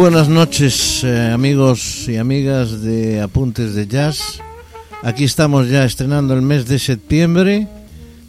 [0.00, 4.40] Buenas noches eh, amigos y amigas de Apuntes de Jazz.
[5.02, 7.68] Aquí estamos ya estrenando el mes de septiembre,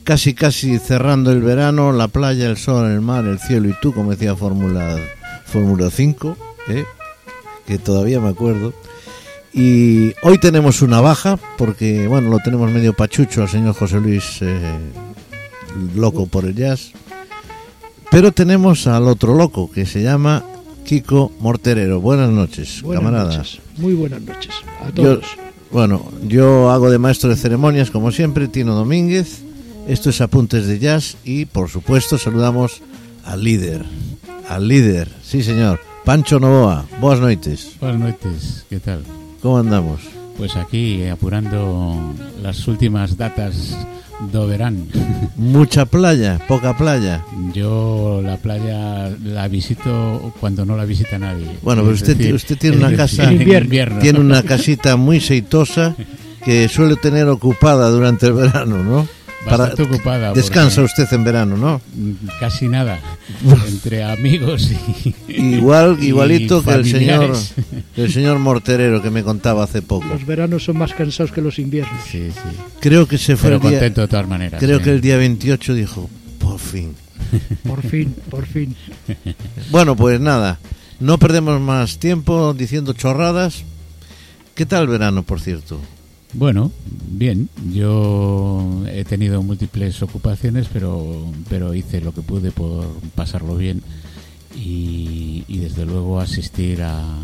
[0.03, 3.93] casi casi cerrando el verano, la playa, el sol, el mar, el cielo y tú,
[3.93, 4.98] como decía Fórmula
[5.45, 6.84] Fórmula 5, ¿eh?
[7.65, 8.73] que todavía me acuerdo.
[9.53, 14.40] Y hoy tenemos una baja, porque bueno, lo tenemos medio pachucho al señor José Luis,
[14.41, 14.77] eh,
[15.95, 16.91] loco por el jazz.
[18.09, 20.43] Pero tenemos al otro loco, que se llama
[20.85, 22.02] Kiko Morterero.
[22.02, 23.38] Buenas noches, Buenas camaradas.
[23.38, 25.26] noches, muy buenas noches a Yo- todos.
[25.71, 29.41] bueno, yo hago de maestro de ceremonias, como siempre, Tino Domínguez.
[29.88, 32.82] Esto es Apuntes de Jazz y, por supuesto, saludamos
[33.26, 33.84] al líder.
[34.48, 35.79] Al líder, sí, señor.
[36.05, 37.71] Pancho Novoa, buenas noches.
[37.79, 39.04] Buenas noches, ¿qué tal?
[39.41, 40.01] ¿Cómo andamos?
[40.38, 43.77] Pues aquí apurando las últimas datas
[44.31, 44.87] do verán.
[45.35, 47.23] Mucha playa, poca playa.
[47.53, 51.47] Yo la playa la visito cuando no la visita nadie.
[51.61, 53.99] Bueno, pero usted, decir, usted tiene una casa, En invierno.
[54.01, 55.95] tiene una casita muy seitosa
[56.43, 59.07] que suele tener ocupada durante el verano, ¿no?
[59.45, 61.81] Bastante ocupada, Descansa usted en verano, ¿no?
[62.39, 62.99] Casi nada.
[63.67, 65.16] Entre amigos y.
[65.56, 67.35] Igual, y igualito que el señor,
[67.95, 70.06] que el señor Morterero que me contaba hace poco.
[70.07, 72.00] Los veranos son más cansados que los inviernos.
[72.09, 72.57] Sí, sí.
[72.79, 74.59] Creo que se fue Pero el día, contento de todas maneras.
[74.59, 76.95] creo que el día 28 dijo, por fin.
[77.63, 78.75] Por fin, por fin.
[79.69, 80.59] Bueno, pues nada,
[81.00, 83.63] no perdemos más tiempo diciendo chorradas.
[84.55, 85.79] ¿Qué tal el verano, por cierto?
[86.34, 86.72] Bueno,
[87.09, 87.50] bien.
[87.74, 93.84] Yo he tenido múltiples ocupaciones, pero, pero hice lo que pude por pasarlo bien
[94.56, 97.17] y, desde luego asistir a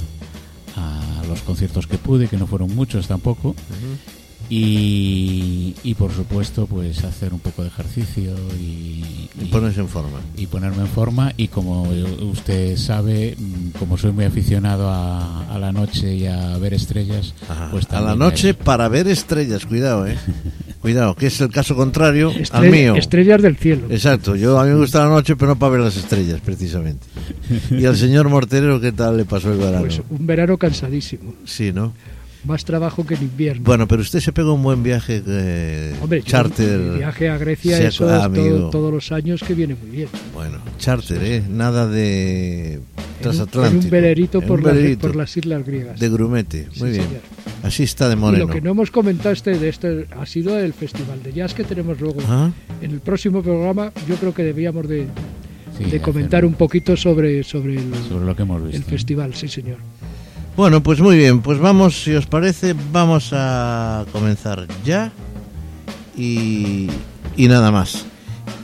[1.27, 3.55] los conciertos que pude, que no fueron muchos tampoco.
[4.49, 9.87] Y, y por supuesto, pues hacer un poco de ejercicio y, Y y- ponerse en
[9.89, 10.19] forma.
[10.35, 11.83] y ponerme en forma y como
[12.31, 13.35] usted sabe,
[13.79, 17.69] como soy muy aficionado a, a la noche y a ver estrellas, Ajá.
[17.71, 20.17] pues a la noche para ver estrellas, cuidado, eh.
[20.81, 22.95] Cuidado, que es el caso contrario al mío.
[22.95, 23.87] Estrellas del cielo.
[23.89, 27.05] Exacto, yo a mí me gusta la noche, pero no para ver las estrellas, precisamente.
[27.71, 29.81] Y al señor Morterero, ¿qué tal le pasó el verano?
[29.85, 31.33] Pues un verano cansadísimo.
[31.45, 31.93] Sí, ¿no?
[32.47, 33.63] Más trabajo que en invierno.
[33.65, 36.79] Bueno, pero usted se pegó un buen viaje eh, Hombre, yo- charter.
[36.79, 40.07] mi viaje a Grecia, se- eso ah, todo- todos los años que viene muy bien.
[40.33, 41.43] Bueno, charter, ¿eh?
[41.49, 42.85] Nada de En un,
[43.21, 43.79] transatlántico.
[43.79, 45.99] en un velerito, En por, un las- velerito por las islas griegas.
[45.99, 47.03] De grumete, muy Sí, bien.
[47.07, 47.21] señor.
[47.63, 48.45] Así está de Y moreno.
[48.47, 51.63] lo que no hemos comentado este de este ha sido el festival de jazz que
[51.65, 52.21] tenemos luego.
[52.21, 52.51] Ajá.
[52.81, 55.07] En el próximo programa yo creo que debíamos de,
[55.77, 58.77] Sí, de comentar un poquito sobre, sobre el, sobre lo que hemos visto.
[58.77, 59.77] el festival, sí señor.
[60.57, 65.11] Bueno, pues muy bien, pues vamos, si os parece, vamos a comenzar ya
[66.17, 66.89] y,
[67.37, 68.05] nada más.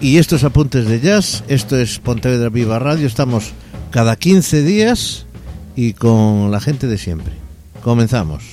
[0.02, 3.52] Y estos apuntes de jazz, esto es Pontevedra Viva Radio, estamos
[3.92, 5.28] cada 15 días
[5.76, 7.36] y con la gente de siempre.
[7.84, 8.44] Comenzamos.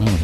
[0.00, 0.18] Vamos.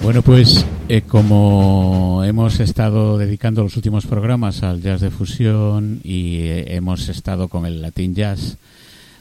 [0.00, 0.64] Bueno, pues
[0.94, 7.08] eh, como hemos estado dedicando los últimos programas al jazz de fusión y eh, hemos
[7.08, 8.58] estado con el Latin Jazz,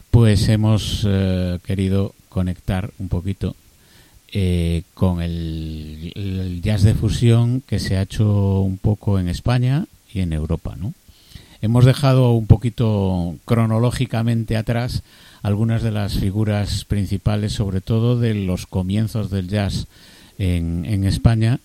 [0.09, 3.55] pues hemos eh, querido conectar un poquito
[4.95, 10.19] con el, el jazz de fusión que se ha hecho un poco en España y
[10.19, 10.93] en Europa, ¿no?
[11.61, 15.03] Hemos dejado un poquito cronológicamente atrás
[15.41, 19.87] algunas de las figuras principales, sobre todo de los comienzos del jazz
[20.41, 21.59] en, en España,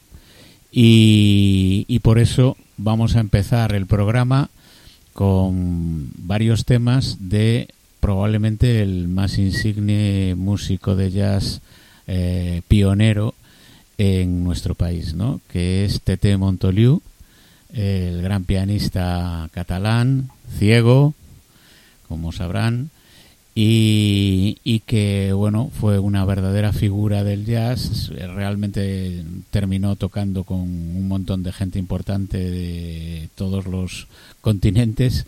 [0.71, 4.51] y, por eso vamos a empezar el programa
[5.15, 7.69] con varios temas de
[8.01, 11.63] probablemente el más insigne músico de jazz
[12.07, 13.35] eh, pionero
[13.97, 15.41] en nuestro país, ¿no?
[15.51, 17.01] que es Tete Montoliu,
[17.73, 21.15] el gran pianista catalán, ciego,
[22.07, 22.91] como sabrán,
[23.59, 28.11] y, que bueno fue una verdadera figura del jazz.
[28.11, 34.09] Realmente terminó tocando con un montón de gente importante de todos los
[34.43, 35.27] continentes.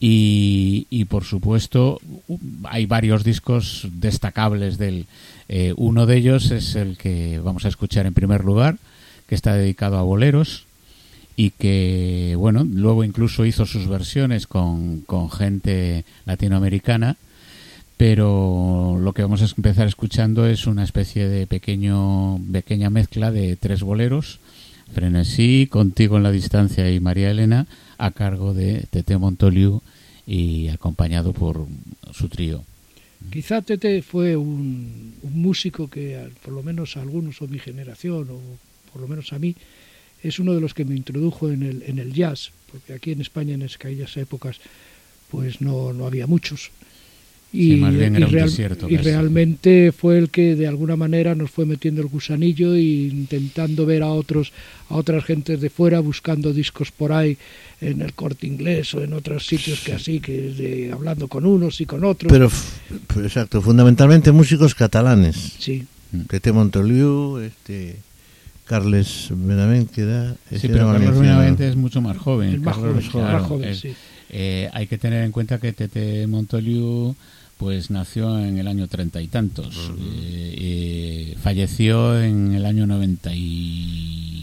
[0.00, 2.00] Y, por supuesto
[2.64, 5.06] hay varios discos destacables del
[5.48, 8.76] eh, uno de ellos es el que vamos a escuchar en primer lugar
[9.28, 10.66] que está dedicado a boleros
[11.36, 17.16] y que bueno luego incluso hizo sus versiones con, con gente latinoamericana
[17.98, 23.56] pero lo que vamos a empezar escuchando es una especie de pequeño pequeña mezcla de
[23.56, 24.40] tres boleros
[24.94, 27.66] Frenesí, Contigo en la distancia y María Elena
[27.98, 29.82] a cargo de Tete Montoliu
[30.26, 31.66] y acompañado por
[32.12, 32.64] su trío.
[33.30, 38.28] Quizá Tete fue un, un músico que, por lo menos a algunos o mi generación,
[38.30, 38.40] o
[38.92, 39.56] por lo menos a mí,
[40.22, 43.20] es uno de los que me introdujo en el, en el jazz, porque aquí en
[43.20, 44.60] España en aquellas épocas
[45.30, 46.70] pues no, no había muchos.
[47.50, 50.66] Y, Sí, más bien y era un real- desierto y realmente fue el que de
[50.66, 54.52] alguna manera nos fue metiendo el gusanillo e intentando ver a otros
[54.90, 57.38] a otras gentes de fuera buscando discos por ahí
[57.80, 61.80] en el corte inglés o en otros sitios que así que de- hablando con unos
[61.80, 62.50] y con otros Pero,
[63.06, 65.36] pero exacto, fundamentalmente músicos catalanes.
[65.58, 65.86] sí
[66.28, 67.96] Tete Montoliu, este,
[68.66, 70.34] Carles Benavent, que era...
[70.50, 71.20] Sí, era pero Carlos valenciano.
[71.20, 72.50] Benavente es mucho más joven.
[72.50, 73.94] el más Carlos, joven, claro, más joven, es- sí.
[74.30, 77.14] eh, hay que tener en cuenta que Tete Montoliu
[77.58, 79.90] pues nació en el año treinta y tantos.
[79.98, 82.86] Eh, eh, falleció en el año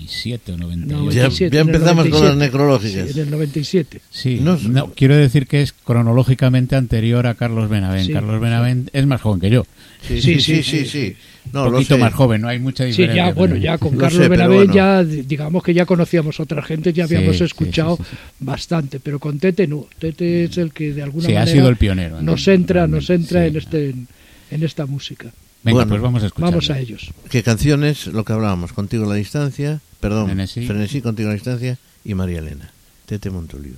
[0.06, 1.12] 97 o 98.
[1.12, 2.46] Ya- 97, ya empezamos con las 97.
[2.46, 3.08] necrológicas.
[3.12, 7.70] Sí, en el 97 Sí, No- no, quiero decir que es cronológicamente anterior a Carlos
[7.70, 8.08] Benavent.
[8.08, 9.66] Sí, Carlos Benavent es más joven que yo.
[10.08, 10.78] Sí, Sí, sí, sí, sí, sí.
[10.86, 11.16] sí, sí.
[11.48, 12.02] Un No, lo poquito sé.
[12.02, 13.28] más joven, no hay mucha Sí, diferencia.
[13.28, 14.74] ya, bueno, ya con Lo Carlos sé, Benavent bueno.
[14.74, 18.18] ya, digamos que ya conocíamos otra gente, ya Sí, habíamos sí, escuchado sí, sí, sí.
[18.40, 19.86] bastante, pero con Tete no.
[20.00, 22.16] Tete es el que de alguna Sí, ha manera sido el pionero.
[22.18, 22.22] ¿no?
[22.24, 23.48] nos entra, nos entra sí.
[23.50, 24.08] en este en,
[24.52, 25.32] en esta música.
[25.66, 26.52] Venga, Bueno, pues vamos a escuchar.
[26.52, 27.10] Vamos a ellos.
[27.30, 28.06] ¿Qué canciones?
[28.06, 30.68] Lo que hablábamos, Contigo a la distancia, perdón, Frenesí.
[30.68, 32.70] Frenesí, Contigo a la distancia y María Elena.
[33.08, 33.74] Tete Montoliu.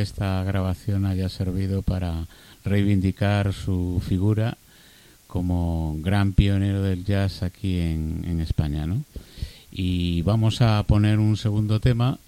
[0.00, 2.26] Esta grabación haya servido para
[2.64, 4.56] reivindicar su figura
[5.26, 9.04] como gran pionero del jazz aquí en, España, ¿no?
[9.70, 12.18] Y vamos a poner un segundo tema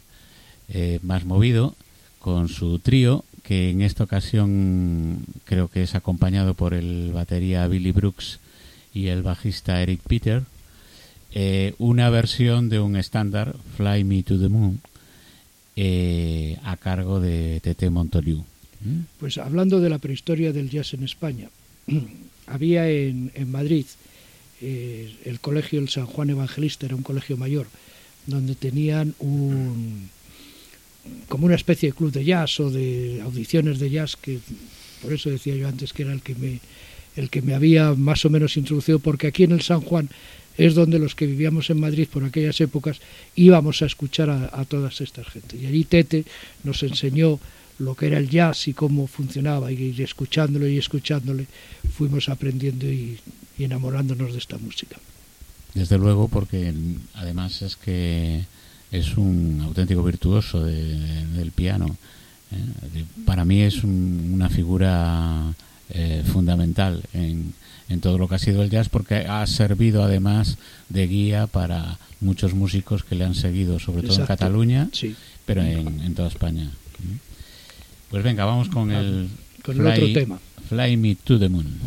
[0.68, 1.74] eh, más movido
[2.20, 7.90] con su trío, que en esta ocasión creo que es acompañado por el batería Billy
[7.90, 8.38] Brooks
[8.94, 10.44] y el bajista Eric Peter
[11.34, 14.80] eh, una versión de un estándar, Fly Me to the Moon,
[15.76, 18.44] eh, a cargo de Tete Montoliu.
[19.18, 21.48] Pues hablando de la prehistoria del jazz en España,
[22.46, 23.86] había en, en Madrid
[24.60, 27.66] eh, el colegio el San Juan Evangelista, era un colegio mayor,
[28.26, 30.08] donde tenían un
[31.28, 34.38] como una especie de club de jazz o de audiciones de jazz que
[35.02, 36.60] por eso decía yo antes que era el que me
[37.16, 40.08] el que me había más o menos introducido porque aquí en el San Juan
[40.56, 43.00] es donde los que vivíamos en Madrid por aquellas épocas
[43.34, 45.60] íbamos a escuchar a, todas estas gentes.
[45.60, 46.24] Y allí Tete
[46.64, 47.40] nos enseñó
[47.78, 51.46] lo que era el jazz y cómo funcionaba, y, escuchándolo y escuchándole
[51.96, 53.18] fuimos aprendiendo y,
[53.58, 54.96] enamorándonos de esta música.
[55.74, 56.74] Desde luego, porque
[57.14, 58.44] además es que
[58.90, 61.96] es un auténtico virtuoso del piano.
[62.50, 63.04] ¿eh?
[63.24, 65.54] Para mí es una figura
[65.90, 67.54] eh, fundamental en,
[67.88, 70.58] en todo lo que ha sido el jazz porque ha servido además
[70.88, 74.88] de guía para muchos músicos que le han seguido, sobre todo en Cataluña,
[75.44, 76.70] pero en, toda España.
[78.10, 79.28] Pues venga, vamos con el,
[79.62, 80.38] con el otro tema.
[80.68, 81.80] Fly Me to the Moon.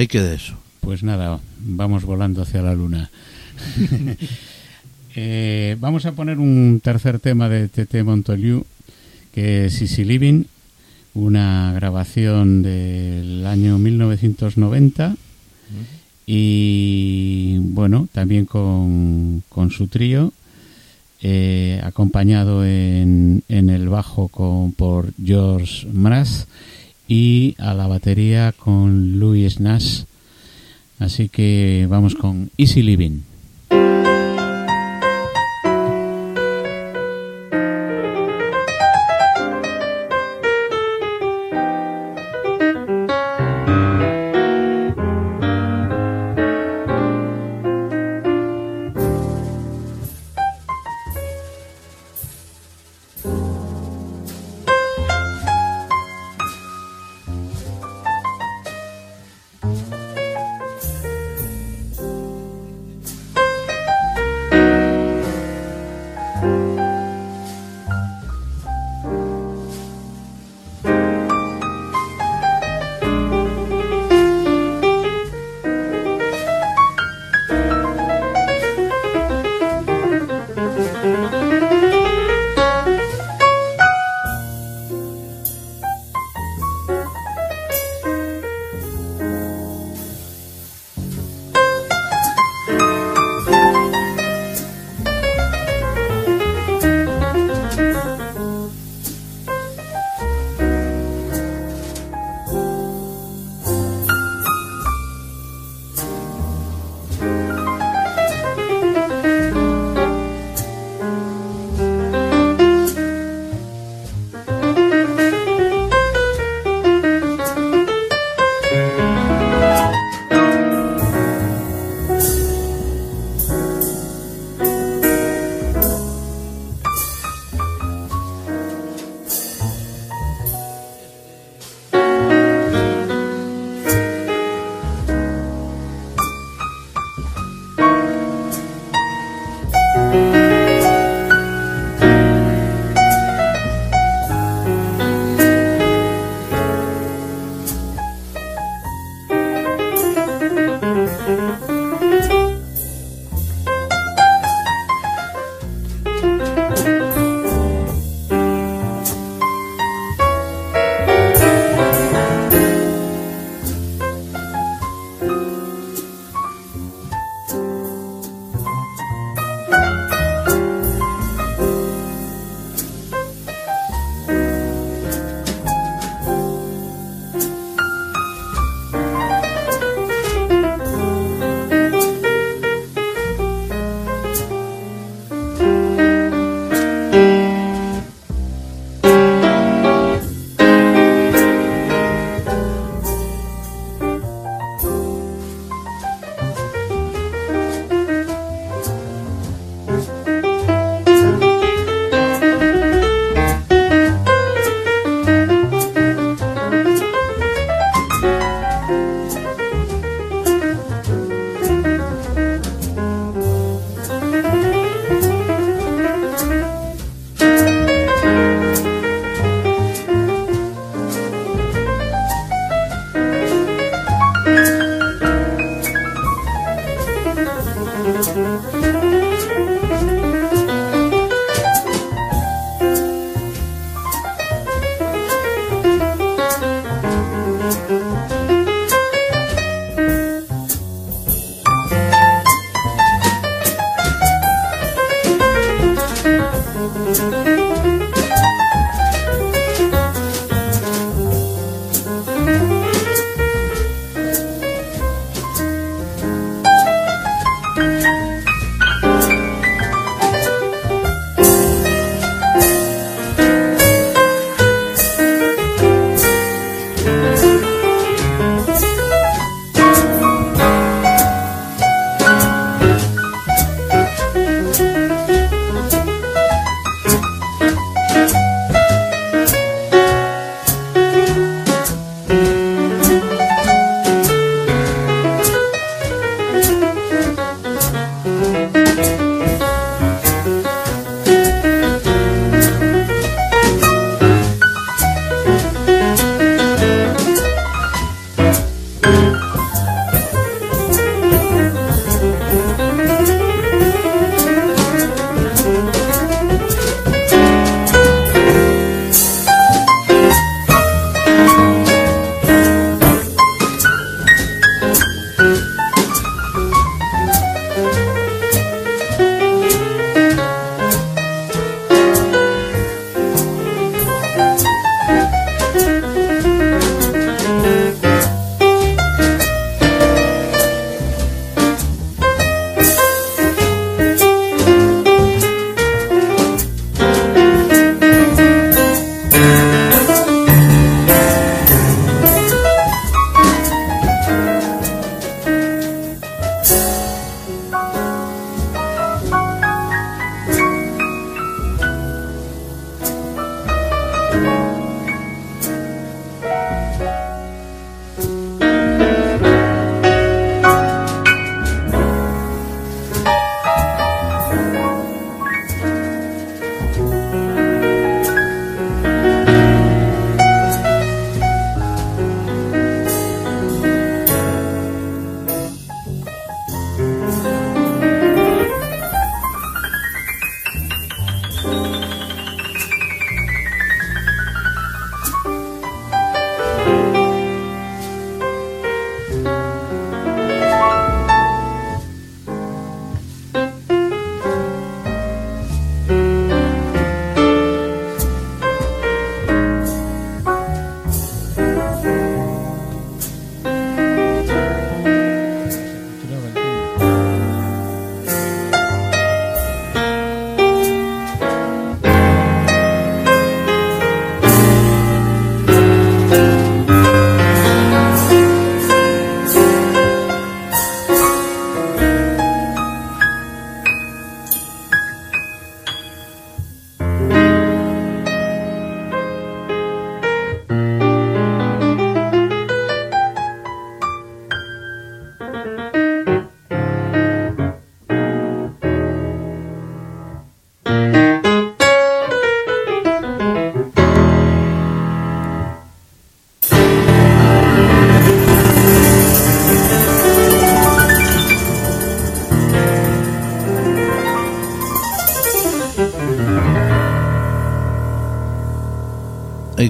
[0.00, 0.54] Hay que de eso.
[0.80, 3.10] Pues nada, vamos volando hacia la luna.
[5.16, 8.64] Eh, vamos a poner un tercer tema de TT Montoliu,
[9.34, 10.44] que es Easy Living,
[11.14, 15.16] una grabación del año 1990
[16.26, 20.32] y bueno, también con, con su trío,
[21.22, 26.46] eh, acompañado en, en, el bajo con, por George Mraz
[27.10, 30.04] y a la batería con Louis Nash.
[31.00, 33.22] Así que vamos con Easy Living.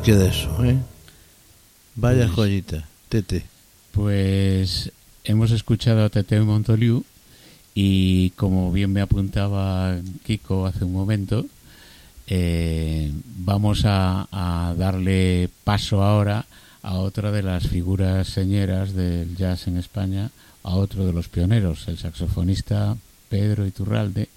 [0.00, 0.78] Ahí queda eso, ¿eh?
[1.94, 3.44] Vaya Pues- joyita, Tete.
[3.92, 4.90] Pues
[5.24, 7.04] hemos escuchado a Tete Montoliu
[7.74, 11.44] y como bien me apuntaba Kiko hace un momento,
[12.28, 13.12] eh,
[13.44, 16.46] vamos a, a darle paso ahora
[16.82, 20.30] a otra de las figuras señeras del jazz en España,
[20.62, 22.96] a otro de los pioneros, el saxofonista
[23.28, 24.30] Pedro Iturralde,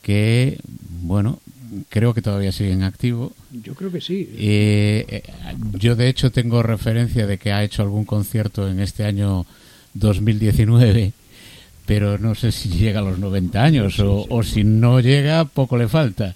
[0.00, 0.60] que,
[1.02, 1.40] bueno,
[1.88, 3.32] creo que todavía sigue en activo.
[3.52, 4.28] Yo creo que sí.
[4.36, 5.22] Eh, eh,
[5.78, 9.46] yo de hecho tengo referencia de que ha hecho algún concierto en este año
[9.94, 11.12] 2019,
[11.86, 15.76] pero no sé si llega a los 90 años o, o si no llega, poco
[15.76, 16.34] le falta.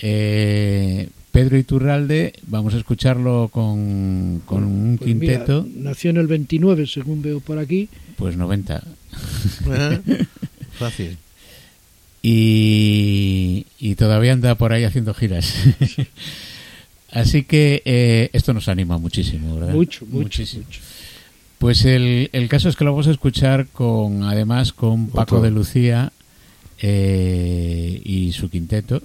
[0.00, 6.26] Eh, Pedro Iturralde, vamos a escucharlo con, con un Pues mira, quinteto, nació en el
[6.26, 7.88] 29, según veo por aquí.
[8.16, 8.82] pues 90.
[9.66, 10.00] ¿Eh?
[10.72, 11.16] Fácil.
[12.22, 15.54] Y, y todavía anda por ahí haciendo giras.
[17.12, 19.74] Así que eh, esto nos anima muchísimo, ¿verdad?
[19.74, 20.64] Mucho, mucho, Muchísimo.
[20.64, 20.80] mucho.
[21.58, 25.40] Pues el, el caso es que lo vamos a escuchar con, además, con Paco Otro.
[25.42, 26.12] de Lucía
[26.80, 29.02] eh, y su quinteto.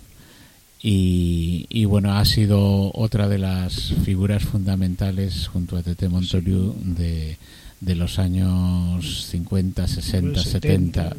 [0.82, 7.38] Y, y bueno, ha sido otra de las figuras fundamentales junto a Tete Montoliu de,
[7.80, 11.16] de los años 50, 60, 70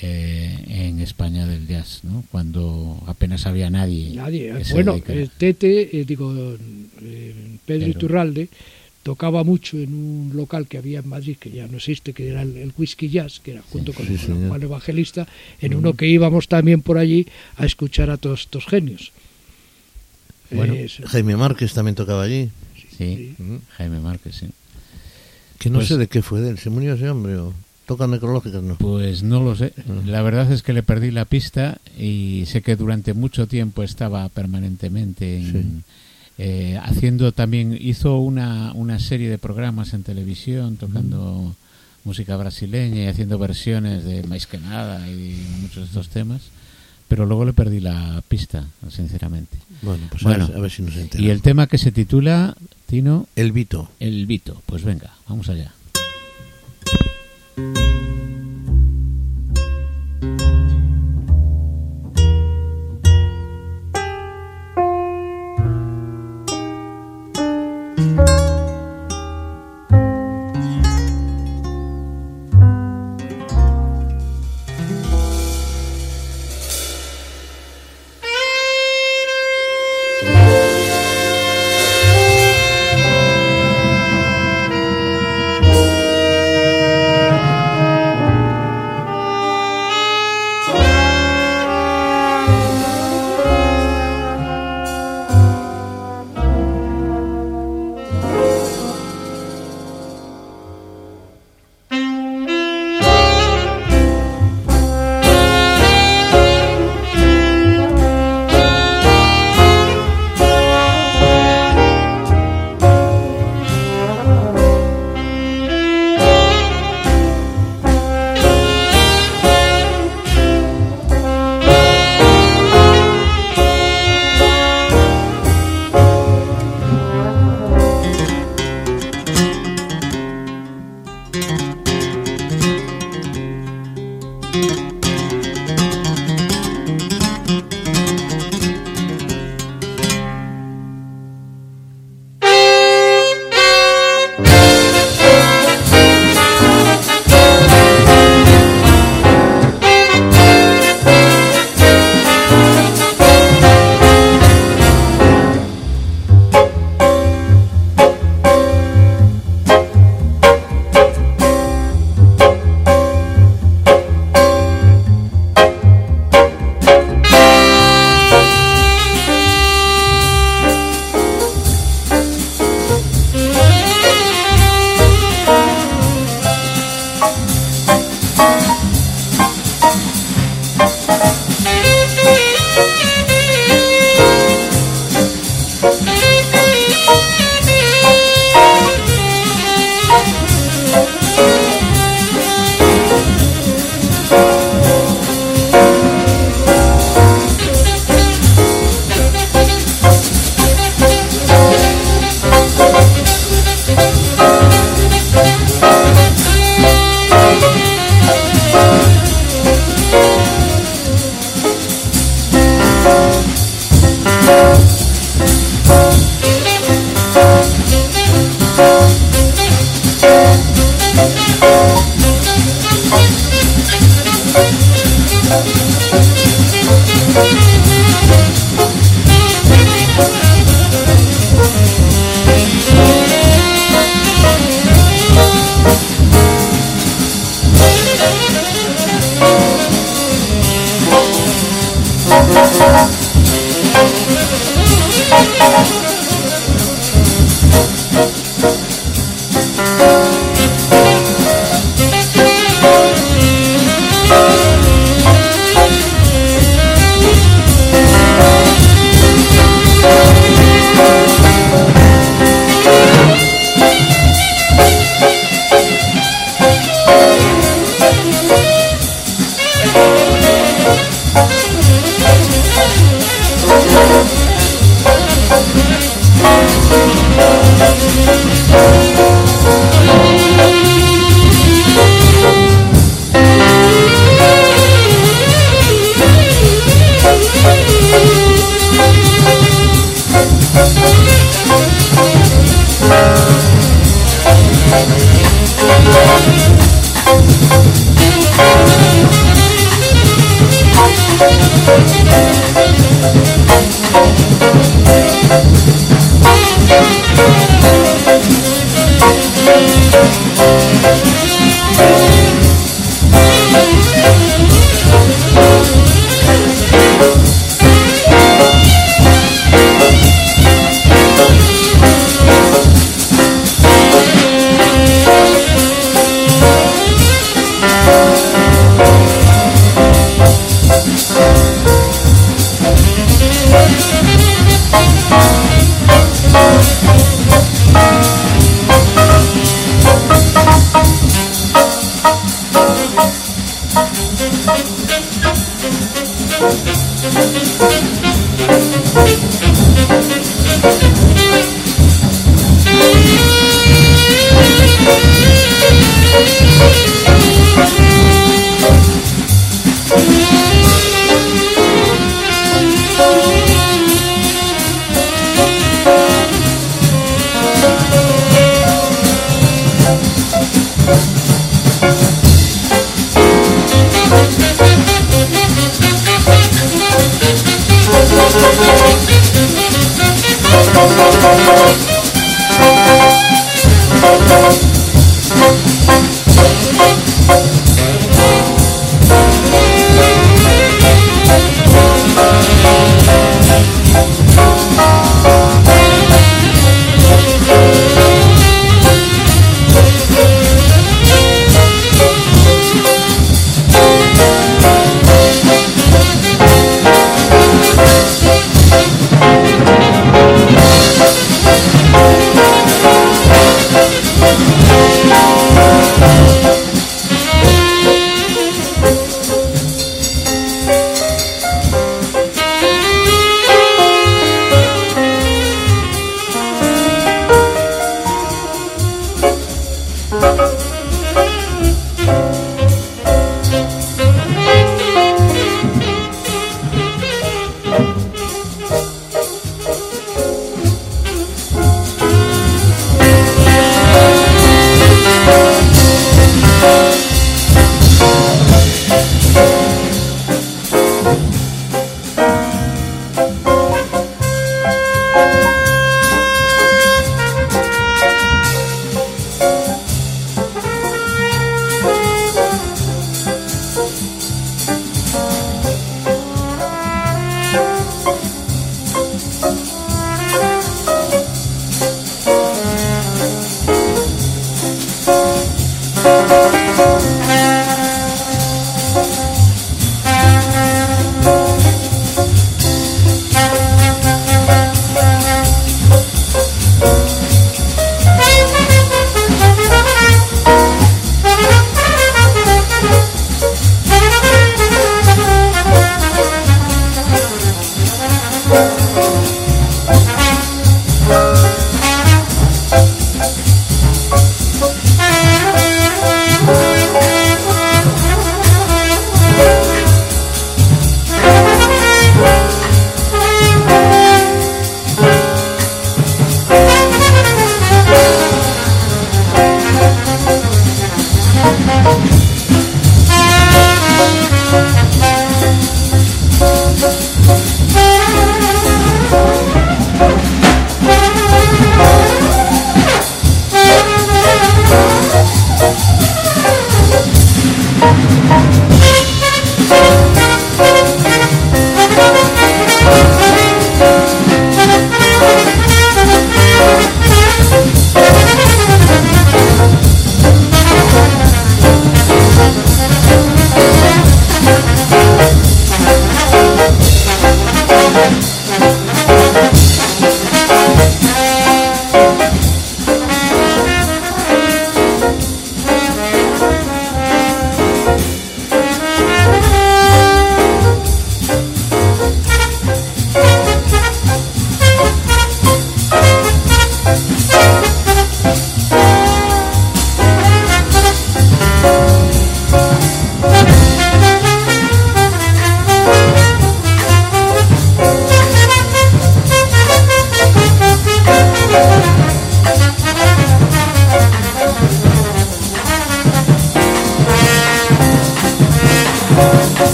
[0.00, 2.24] eh, en España del jazz, ¿no?
[2.30, 4.18] Cuando apenas había nadie.
[4.72, 6.32] Bueno, el Tete, eh, digo,
[7.02, 7.34] eh,
[7.66, 7.88] Pedro Pedro.
[7.88, 8.48] Iturralde,
[9.02, 12.42] tocaba mucho en un local que había en Madrid, que ya no existe, que era
[12.42, 14.48] el, el Whisky Jazz, que era junto con, sí, con.
[14.48, 15.26] Juan Evangelista,
[15.60, 19.12] en uno que íbamos también por allí a escuchar a todos estos genios.
[20.50, 20.74] Bueno,
[21.06, 22.50] Jaime Márquez también tocaba allí.
[22.96, 23.34] Sí.
[23.76, 24.46] Jaime Márquez, sí.
[25.58, 26.58] Que no Pues- sé de qué fue de él.
[26.58, 27.52] ¿Se murió ese hombre o
[27.88, 28.62] tocan necrológicas?
[28.62, 28.76] No.
[28.76, 29.72] Pues no lo sé.
[30.06, 34.28] La verdad es que le perdí la pista y sé que durante mucho tiempo estaba
[34.28, 35.82] permanentemente en- Sí.
[36.38, 41.56] eh, haciendo también, hizo una, una serie de programas en televisión tocando
[42.04, 46.42] música brasileña y haciendo versiones de Más que nada y muchos de estos temas,
[47.08, 49.56] pero luego le perdí la pista, sinceramente.
[49.82, 50.44] Bueno, pues Bueno.
[50.44, 51.26] a, ver, a ver si nos enteramos.
[51.26, 52.54] Y el tema que se titula,
[52.86, 53.90] Tino, El Vito.
[53.98, 54.62] El Vito.
[54.66, 55.72] Pues venga, vamos allá.
[57.58, 58.27] Thank you.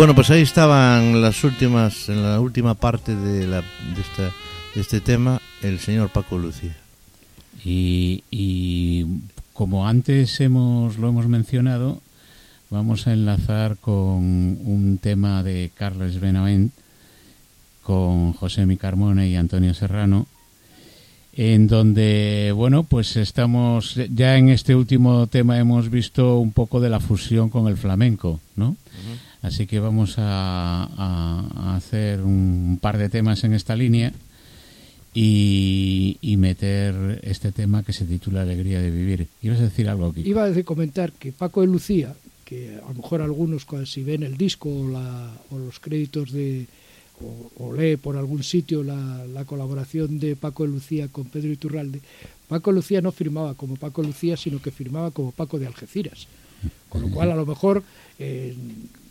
[0.00, 4.34] Bueno, pues ahí estaban las últimas, en la última parte de, la, de, esta,
[4.74, 6.74] de este tema, el señor Paco Lucía.
[7.62, 9.04] Y, y
[9.52, 12.00] como antes hemos, lo hemos mencionado,
[12.70, 14.00] vamos a enlazar con
[14.64, 16.72] un tema de Carles Benavent,
[17.82, 20.26] con José Mi Carmona y Antonio Serrano,
[21.34, 26.88] en donde, bueno, pues estamos, ya en este último tema hemos visto un poco de
[26.88, 28.76] la fusión con el flamenco, ¿no?
[29.42, 34.12] Así que vamos a, hacer un par de temas en esta línea
[35.14, 39.26] y, y, meter este tema que se titula Alegría de Vivir.
[39.42, 40.22] ¿Ibas a decir algo aquí?
[40.28, 42.14] Iba a comentar que Paco de Lucía,
[42.44, 46.66] que a lo mejor algunos si ven el disco o, la, o los créditos de,
[47.58, 52.00] o, lee por algún sitio la, la, colaboración de Paco de Lucía con Pedro Iturralde,
[52.48, 56.26] Paco Lucía no firmaba como Paco Lucía, sino que firmaba como Paco de Algeciras.
[56.88, 57.82] Con lo cual, a lo mejor
[58.18, 58.54] eh,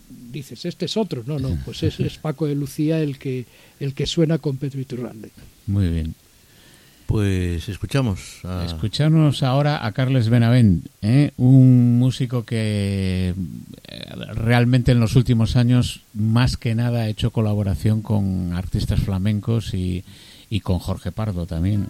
[0.09, 1.23] dices, este es otro.
[1.25, 3.45] No, no, pues es, es, Paco de Lucía el que,
[3.79, 5.31] el que suena con Pedro Iturralde.
[5.67, 6.15] Muy bien.
[7.09, 8.39] Pues escuchamos.
[8.43, 8.65] A...
[8.65, 11.31] Escuchamos ahora a Carles Benavent, ¿eh?
[11.37, 13.33] un músico que
[14.35, 20.03] realmente en los últimos años más que nada ha hecho colaboración con artistas flamencos y,
[20.51, 21.87] y con Jorge Pardo también.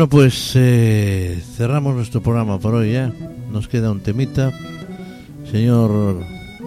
[0.00, 3.12] Bueno, pues eh, cerramos nuestro programa por hoy ya.
[3.52, 4.50] Nos queda un temita.
[5.52, 6.24] Señor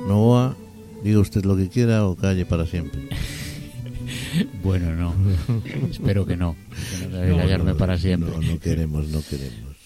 [0.07, 0.55] Novoa,
[1.03, 3.01] diga usted lo que quiera o calle para siempre.
[4.63, 5.15] Bueno, no.
[5.89, 6.55] Espero que no.
[6.99, 8.29] Que no debe callarme para siempre.
[8.29, 9.77] No, no queremos, no queremos.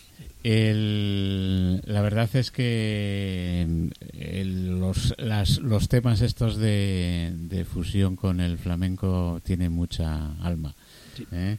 [0.44, 3.66] El- la verdad es que
[4.12, 10.76] el- los, las- los temas estos de, de fusión con el flamenco tienen mucha alma.
[11.32, 11.56] ¿eh?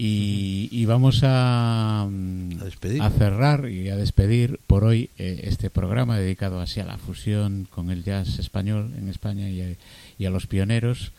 [0.00, 2.52] Y, y vamos a, mm,
[3.00, 7.66] A cerrar y a despedir por hoy eh, este programa dedicado así a la fusión
[7.68, 9.74] con el jazz español en España y a,
[10.16, 11.10] y a los pioneros,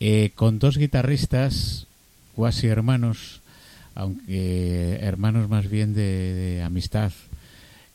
[0.00, 1.86] eh, con dos guitarristas
[2.34, 3.40] cuasi hermanos,
[3.94, 7.12] aunque hermanos más bien de, de amistad,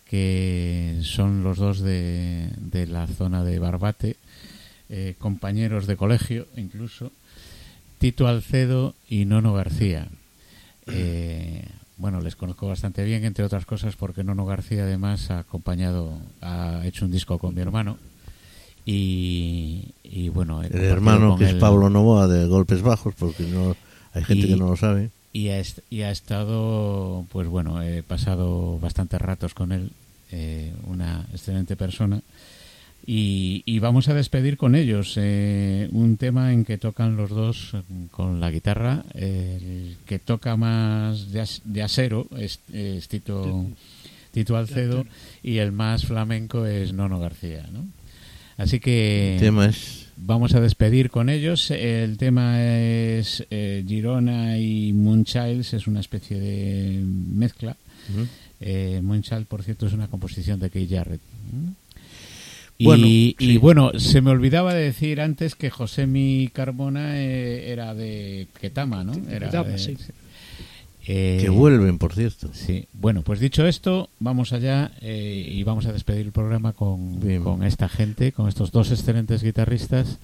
[0.10, 4.16] que son los dos de, de la zona de Barbate,
[4.90, 7.12] eh, compañeros de colegio incluso,
[8.04, 10.10] Tito Alcedo y Nono García.
[10.88, 11.64] Eh,
[11.96, 16.82] bueno, les conozco bastante bien, entre otras cosas, porque Nono García además ha acompañado, ha
[16.84, 17.98] hecho un disco con mi hermano.
[18.86, 23.74] Y, y bueno, El hermano que es él- Pablo Novoa de Golpes Bajos, porque no
[24.12, 25.10] hay gente Y- que no lo sabe.
[25.32, 29.92] y ha, y ha estado, pues bueno, he pasado bastantes ratos con él,
[30.34, 32.22] eh, una excelente persona.
[33.06, 37.72] Y, y vamos a despedir con ellos eh, un tema en que tocan los dos
[38.12, 39.04] con la guitarra.
[39.14, 43.66] El que toca más jazz- jazzero es, es Tito,
[44.32, 45.06] Tito Alcedo
[45.44, 47.68] y el más flamenco es Nono García.
[47.74, 47.86] ¿no?
[48.58, 49.36] Así que
[50.16, 51.72] Vamos a despedir con ellos.
[51.72, 57.76] El tema es eh, Girona y Moonchilds, es una especie de mezcla.
[58.62, 61.20] Eh, Moonchild, por cierto, es una composición de Keith Jarrett.
[61.52, 61.70] ¿Mm?
[62.84, 67.94] Y, Bueno, y bueno, se me olvidaba de decir antes que Josemi Carmona eh, era
[67.94, 69.14] de Ketama, ¿no?
[69.30, 69.98] Era Ketama, de- sí.
[71.06, 72.50] Eh, que vuelven, por cierto.
[72.54, 77.64] Sí, bueno, pues dicho esto, vamos allá eh, y vamos a despedir el programa con
[77.64, 80.20] esta gente, con estos dos excelentes guitarristas.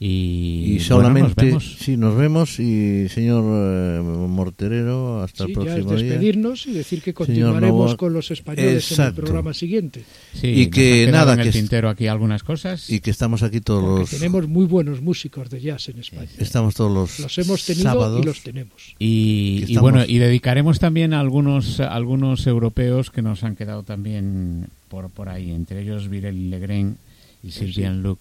[0.00, 1.76] Y, Y solamente, bueno, nos vemos.
[1.78, 6.04] sí, nos vemos y señor eh, Morterero, hasta Sí, el ya es próximo día.
[6.10, 10.02] despedirnos y decir que continuaremos con los españoles en el programa siguiente.
[10.34, 12.90] Sí, y que nada, en el que tintero aquí algunas cosas.
[12.90, 14.10] Y que estamos aquí todos los...
[14.10, 16.28] tenemos muy buenos músicos de jazz en España.
[16.38, 18.20] Estamos todos los Los hemos tenido sábados.
[18.20, 18.94] y los tenemos.
[18.98, 24.66] Y, bueno, y dedicaremos también a algunos, a algunos europeos que nos han quedado también
[24.88, 26.96] por, por ahí, entre ellos Virel Legren
[27.44, 28.18] y Sylvian Luc,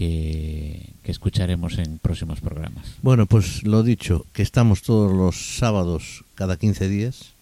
[0.00, 2.86] que, que escucharemos en próximos programas.
[3.02, 7.34] Bueno, pues lo dicho, que estamos todos los sábados cada 15 días,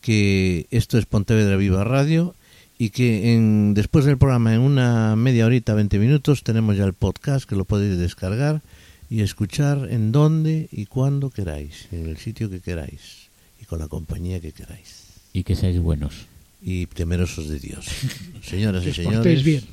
[0.00, 2.34] que esto es Pontevedra Viva Radio
[2.78, 6.94] y que en, después del programa, en una media horita, 20 minutos, tenemos ya el
[6.94, 8.62] podcast que lo podéis descargar
[9.10, 13.28] y escuchar en donde y cuando queráis, en el sitio que queráis
[13.60, 15.04] y con la compañía que queráis.
[15.34, 16.14] Y que seáis buenos.
[16.62, 17.86] Y temerosos de Dios.
[18.42, 19.64] Señoras y señores, bien.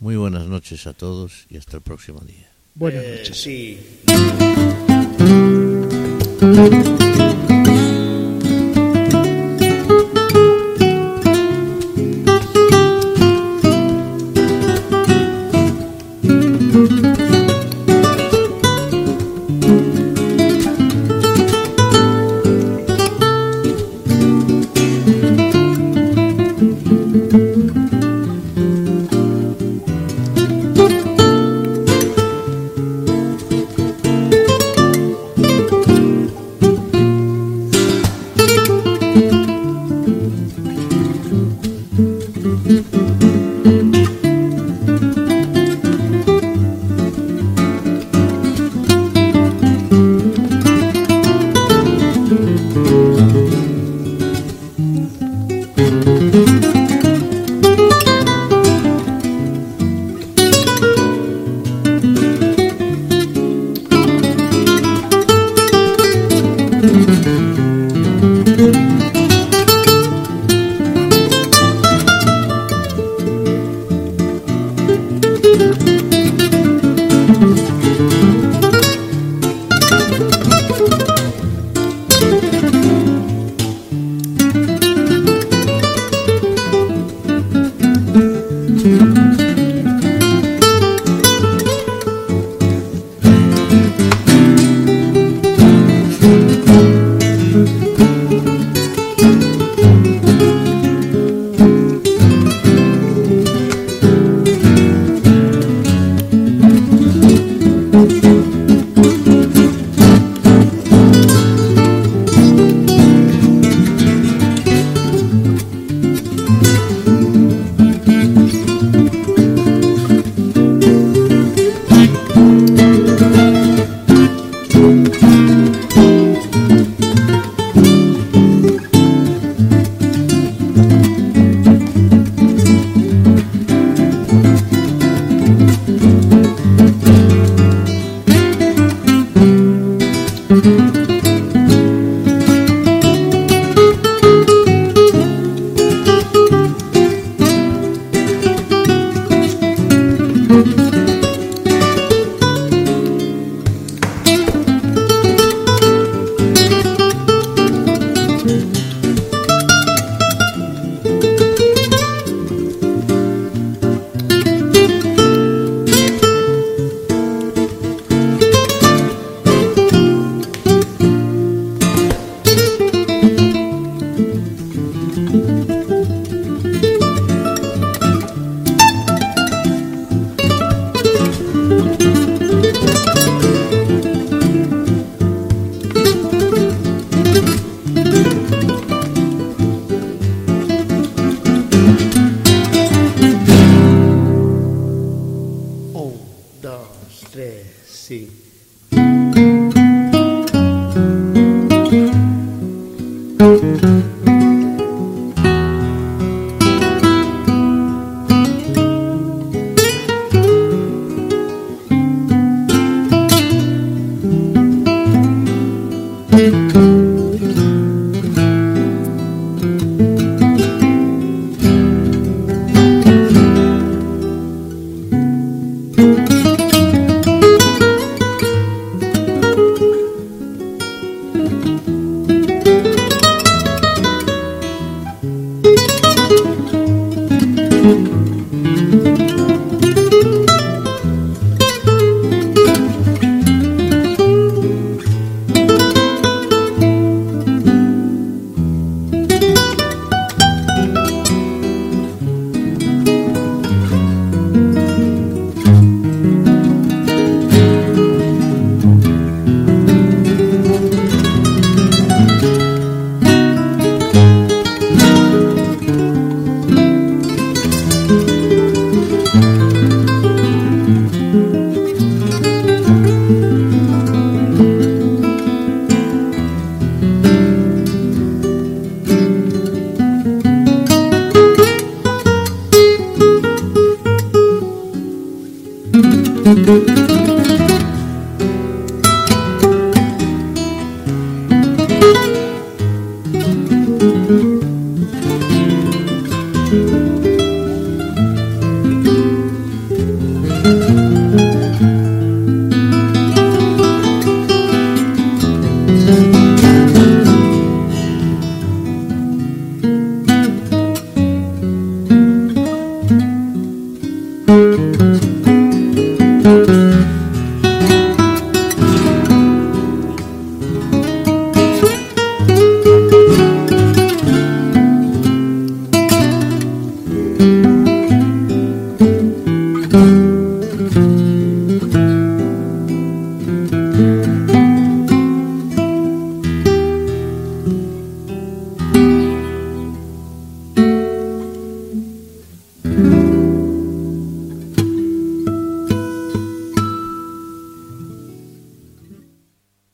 [0.00, 2.48] Muy buenas noches a todos y hasta el próximo día.
[2.74, 3.40] Buenas Eh, noches.
[3.40, 3.78] sí.